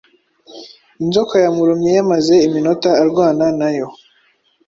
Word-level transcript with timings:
Inzoka 1.03 1.35
yamurumye 1.43 1.89
yamaze 1.97 2.33
iminota 2.47 2.89
arwana 3.01 3.45
na 3.59 3.69
yo 3.77 3.87